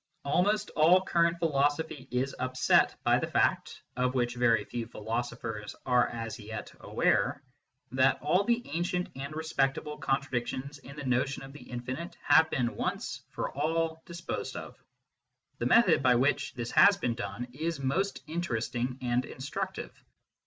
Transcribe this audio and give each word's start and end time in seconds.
Almost 0.25 0.71
all 0.71 1.01
current 1.01 1.37
philosophy 1.37 2.07
is 2.09 2.35
upset 2.39 2.95
by 3.03 3.19
the 3.19 3.27
fact 3.29 3.83
(of 3.95 4.15
which 4.15 4.33
very 4.33 4.63
few 4.65 4.87
philo 4.87 5.21
sophers 5.21 5.75
are 5.85 6.07
as 6.07 6.39
yet 6.39 6.73
aware) 6.79 7.43
that 7.91 8.19
all 8.19 8.43
the 8.43 8.67
ancient 8.69 9.09
and 9.15 9.35
respect 9.35 9.77
able 9.77 9.99
contradictions 9.99 10.79
in 10.79 10.95
the 10.95 11.05
notion 11.05 11.43
of 11.43 11.53
the 11.53 11.69
infinite 11.69 12.17
have 12.23 12.49
been 12.49 12.75
once 12.75 13.21
for 13.29 13.51
all 13.51 14.01
disposed 14.07 14.55
of. 14.55 14.75
The 15.59 15.67
method 15.67 16.01
by 16.01 16.15
which 16.15 16.55
this 16.55 16.71
has 16.71 16.97
been 16.97 17.13
done 17.13 17.49
is 17.53 17.79
most 17.79 18.23
interesting 18.25 18.97
and 19.03 19.23
instructive. 19.23 19.95